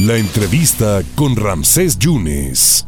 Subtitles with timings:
[0.00, 2.84] La entrevista con Ramsés Yunes.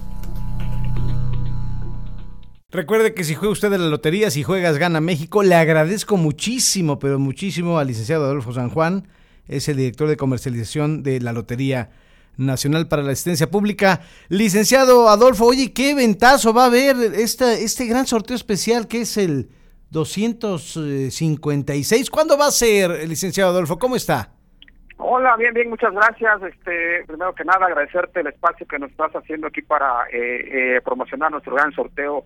[2.72, 6.98] Recuerde que si juega usted de la lotería, si juegas Gana México, le agradezco muchísimo,
[6.98, 9.06] pero muchísimo al licenciado Adolfo San Juan,
[9.46, 11.90] es el director de comercialización de la Lotería
[12.36, 14.00] Nacional para la Asistencia Pública.
[14.28, 19.50] Licenciado Adolfo, oye, qué ventazo va a haber este gran sorteo especial que es el
[19.90, 22.10] 256.
[22.10, 23.78] ¿Cuándo va a ser, licenciado Adolfo?
[23.78, 24.32] ¿Cómo está?
[24.98, 26.42] Hola, bien, bien, muchas gracias.
[26.42, 30.80] Este, primero que nada, agradecerte el espacio que nos estás haciendo aquí para eh, eh,
[30.82, 32.24] promocionar nuestro gran sorteo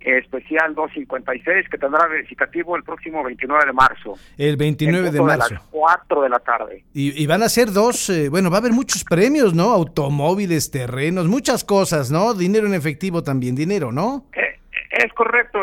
[0.00, 4.14] especial 256 que tendrá verificativo el próximo 29 de marzo.
[4.36, 5.46] El 29 de marzo.
[5.46, 6.84] A las 4 de la tarde.
[6.94, 9.72] Y, van a ser dos, eh, bueno, va a haber muchos premios, ¿no?
[9.72, 12.34] Automóviles, terrenos, muchas cosas, ¿no?
[12.34, 14.26] Dinero en efectivo también, dinero, ¿no?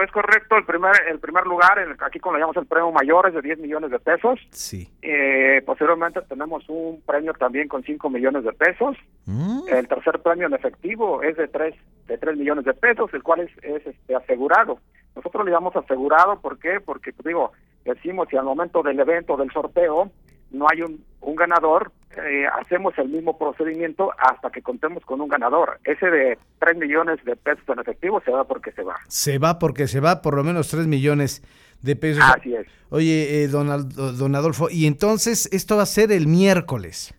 [0.02, 0.58] Es correcto, es correcto.
[0.58, 3.60] El primer, el primer lugar, aquí como le llamamos el premio mayor, es de 10
[3.60, 4.40] millones de pesos.
[4.52, 4.90] Sí.
[5.02, 8.98] Eh, posteriormente tenemos un premio también con 5 millones de pesos.
[9.26, 9.62] Mm.
[9.68, 11.76] El tercer premio en efectivo es de 3,
[12.08, 14.80] de 3 millones de pesos, el cual es, es este, asegurado.
[15.16, 16.80] Nosotros le llamamos asegurado, ¿por qué?
[16.84, 17.52] Porque, digo,
[17.86, 20.12] decimos si al momento del evento, del sorteo,
[20.56, 25.28] no hay un, un ganador, eh, hacemos el mismo procedimiento hasta que contemos con un
[25.28, 25.80] ganador.
[25.84, 28.96] Ese de 3 millones de pesos en efectivo se va porque se va.
[29.08, 31.44] Se va porque se va, por lo menos 3 millones
[31.82, 32.24] de pesos.
[32.26, 32.68] Así es.
[32.90, 37.14] Oye, eh, don, don Adolfo, y entonces esto va a ser el miércoles.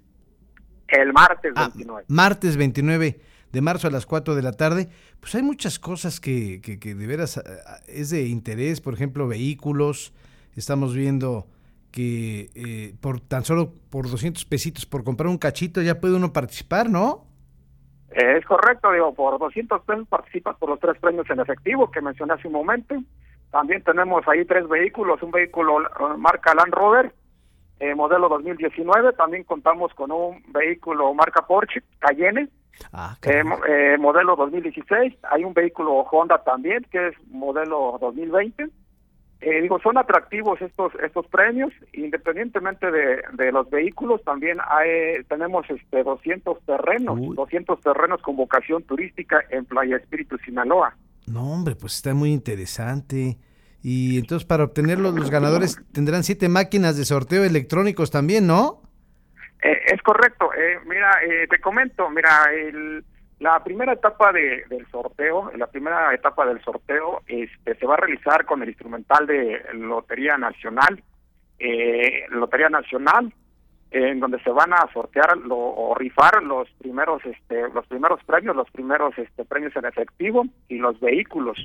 [0.89, 2.03] El martes 29.
[2.03, 3.21] Ah, martes 29
[3.53, 4.89] de marzo a las 4 de la tarde.
[5.21, 9.29] Pues hay muchas cosas que, que, que de veras ah, es de interés, por ejemplo,
[9.29, 10.15] vehículos.
[10.55, 11.47] Estamos viendo
[11.97, 16.31] que eh, por tan solo por 200 pesitos por comprar un cachito ya puede uno
[16.31, 17.25] participar, ¿no?
[18.11, 22.35] Es correcto, digo, por 200 pesos participas por los tres premios en efectivo que mencioné
[22.35, 22.97] hace un momento.
[23.51, 25.87] También tenemos ahí tres vehículos, un vehículo eh,
[26.19, 27.15] marca Land Rover,
[27.81, 32.51] eh, modelo 2019, también contamos con un vehículo marca Porsche Cayenne,
[32.93, 33.17] ah,
[33.99, 38.67] modelo 2016, hay un vehículo Honda también, que es modelo 2020,
[39.41, 45.69] eh, digo, son atractivos estos estos premios, independientemente de, de los vehículos, también hay, tenemos
[45.69, 50.97] este 200 terrenos, 200 terrenos con vocación turística en Playa Espíritu, Sinaloa.
[51.27, 53.37] No, hombre, pues está muy interesante.
[53.83, 58.83] Y entonces para obtenerlos los ganadores tendrán siete máquinas de sorteo electrónicos también, ¿no?
[59.63, 60.51] Eh, es correcto.
[60.55, 61.11] Eh, mira,
[61.49, 63.05] te comento, mira, el
[63.39, 67.99] la primera etapa de, del sorteo, la primera etapa del sorteo, este, se va a
[67.99, 71.03] realizar con el instrumental de Lotería Nacional,
[71.59, 73.33] eh, Lotería Nacional,
[73.91, 78.57] en donde se van a sortear lo, o rifar los primeros, este, los primeros premios,
[78.57, 81.59] los primeros este, premios en efectivo y los vehículos.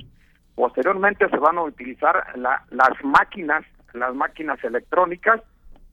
[0.54, 5.40] Posteriormente se van a utilizar la, las máquinas, las máquinas electrónicas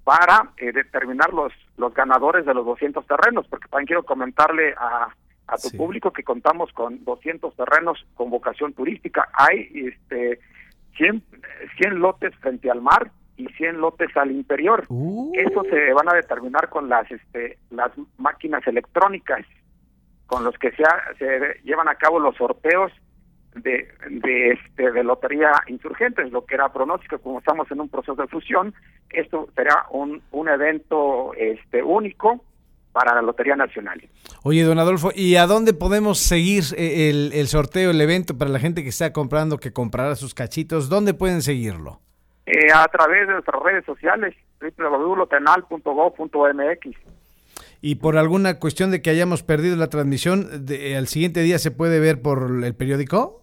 [0.03, 5.07] para eh, determinar los, los ganadores de los 200 terrenos, porque también quiero comentarle a
[5.49, 9.29] a tu público que contamos con 200 terrenos con vocación turística.
[9.33, 10.39] Hay este
[10.97, 11.23] 100,
[11.77, 14.85] 100 lotes frente al mar y 100 lotes al interior.
[14.89, 15.31] Uh.
[15.33, 19.45] Eso se van a determinar con las este las máquinas electrónicas
[20.27, 20.83] con los que se,
[21.17, 22.91] se llevan a cabo los sorteos
[23.55, 28.15] de, de, este, de lotería insurgentes, lo que era pronóstico, como estamos en un proceso
[28.15, 28.75] de fusión,
[29.09, 32.43] esto será un, un evento este único
[32.91, 34.01] para la Lotería Nacional.
[34.43, 38.59] Oye, don Adolfo, ¿y a dónde podemos seguir eh, el, sorteo, el evento para la
[38.59, 40.89] gente que está comprando, que comprará sus cachitos?
[40.89, 42.01] ¿Dónde pueden seguirlo?
[42.45, 46.97] Eh, a través de nuestras redes sociales, www.lotenal.gov.mx.
[47.81, 51.71] ¿Y por alguna cuestión de que hayamos perdido la transmisión, de, al siguiente día se
[51.71, 53.38] puede ver por el periódico?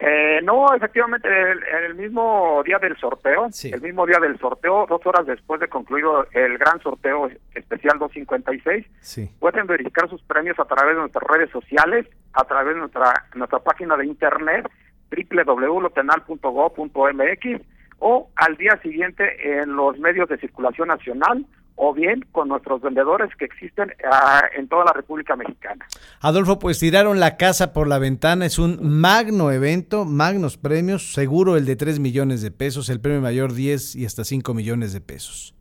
[0.00, 5.04] Eh, no, efectivamente, en el, mismo día del sorteo, el mismo día del sorteo, dos
[5.04, 9.30] horas después de concluido el gran sorteo especial 256, sí.
[9.38, 13.58] pueden verificar sus premios a través de nuestras redes sociales, a través de nuestra, nuestra
[13.60, 14.66] página de internet
[15.10, 17.60] www.lotenal.gov.mx
[17.98, 21.44] o al día siguiente en los medios de circulación nacional
[21.84, 25.84] o bien con nuestros vendedores que existen ah, en toda la República Mexicana.
[26.20, 31.56] Adolfo, pues tiraron la casa por la ventana, es un magno evento, magnos premios, seguro
[31.56, 35.00] el de 3 millones de pesos, el premio mayor 10 y hasta 5 millones de
[35.00, 35.56] pesos.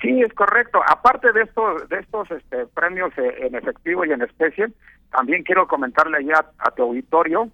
[0.00, 0.80] Sí, es correcto.
[0.88, 4.68] Aparte de estos, de estos este, premios eh, en efectivo y en especie,
[5.10, 7.50] también quiero comentarle ya a tu auditorio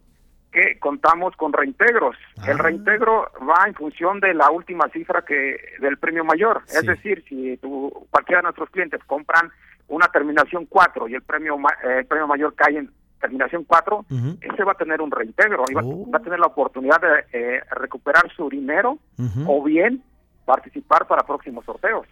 [0.54, 2.16] que contamos con reintegros.
[2.46, 2.62] El ah.
[2.62, 6.62] reintegro va en función de la última cifra que del premio mayor.
[6.68, 9.50] Es decir, si tu, cualquiera de nuestros clientes compran
[9.88, 12.90] una terminación 4 y el premio eh, premio mayor cae en
[13.20, 14.06] terminación 4,
[14.40, 16.08] ese va a tener un reintegro y va, oh.
[16.14, 18.98] a tener la oportunidad de eh, recuperar su dinero
[19.46, 20.02] o bien
[20.44, 22.06] participar para próximos sorteos.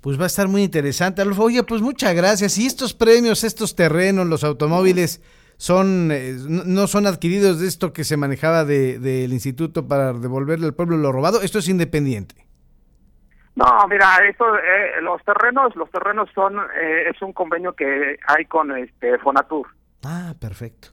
[0.00, 1.44] Pues va a estar muy interesante, Adolfo.
[1.44, 2.56] Oye, pues muchas gracias.
[2.58, 5.20] Y estos premios, estos terrenos, los automóviles,
[5.60, 10.64] son eh, no son adquiridos de esto que se manejaba del de, instituto para devolverle
[10.66, 11.42] al pueblo lo robado.
[11.42, 12.46] Esto es independiente.
[13.56, 18.46] No, mira, esto, eh, los terrenos, los terrenos son, eh, es un convenio que hay
[18.46, 19.66] con este Fonatur.
[20.02, 20.88] Ah, perfecto.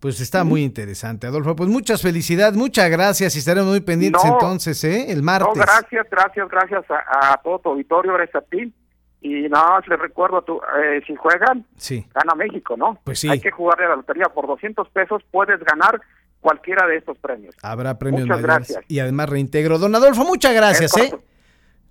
[0.00, 1.54] Pues está muy interesante, Adolfo.
[1.54, 5.12] Pues muchas felicidades, muchas gracias y estaremos muy pendientes entonces, ¿eh?
[5.12, 5.48] El martes.
[5.48, 8.72] No, gracias, gracias, gracias a, todo tu auditorio, gracias a ti.
[9.20, 12.06] Y nada más les recuerdo, tú, eh, si juegan, sí.
[12.14, 12.98] gana México, ¿no?
[13.04, 13.28] Pues sí.
[13.28, 16.00] Hay que jugarle a la lotería por 200 pesos, puedes ganar
[16.40, 17.54] cualquiera de estos premios.
[17.62, 18.84] Habrá premios Muchas gracias.
[18.88, 19.78] Y además reintegro.
[19.78, 21.12] Don Adolfo, muchas gracias, ¿eh?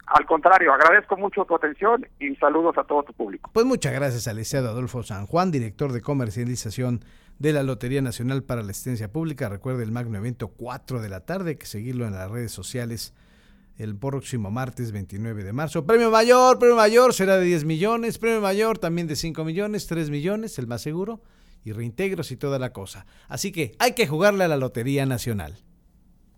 [0.08, 3.50] Al contrario, agradezco mucho tu atención y saludos a todo tu público.
[3.54, 7.02] Pues muchas gracias al licenciado Adolfo San Juan, director de comercialización
[7.40, 9.50] de la Lotería Nacional para la Asistencia Pública.
[9.50, 13.14] Recuerde el magno evento 4 de la tarde, que seguirlo en las redes sociales
[13.78, 15.86] el próximo martes 29 de marzo.
[15.86, 20.10] Premio mayor, premio mayor será de 10 millones, premio mayor también de 5 millones, 3
[20.10, 21.22] millones, el más seguro,
[21.64, 23.06] y reintegros y toda la cosa.
[23.28, 25.58] Así que hay que jugarle a la Lotería Nacional.